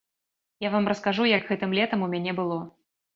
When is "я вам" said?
0.65-0.87